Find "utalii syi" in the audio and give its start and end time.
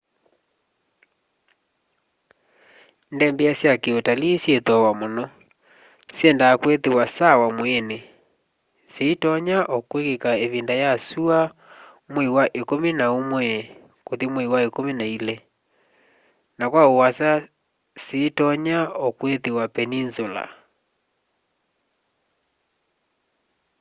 3.99-4.55